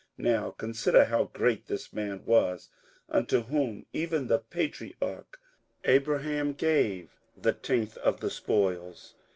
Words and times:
58:007:004 0.17 0.33
Now 0.33 0.49
consider 0.57 1.05
how 1.05 1.23
great 1.25 1.67
this 1.67 1.93
man 1.93 2.25
was, 2.25 2.69
unto 3.07 3.41
whom 3.41 3.85
even 3.93 4.25
the 4.25 4.39
patriarch 4.39 5.39
Abraham 5.83 6.53
gave 6.53 7.11
the 7.37 7.53
tenth 7.53 7.97
of 7.97 8.19
the 8.19 8.31
spoils. 8.31 9.13